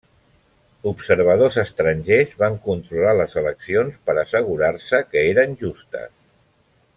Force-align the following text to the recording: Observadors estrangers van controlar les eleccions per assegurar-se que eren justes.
Observadors 0.91 1.57
estrangers 1.63 2.33
van 2.39 2.57
controlar 2.69 3.13
les 3.19 3.37
eleccions 3.43 4.01
per 4.09 4.17
assegurar-se 4.23 5.03
que 5.13 5.27
eren 5.35 5.55
justes. 5.65 6.11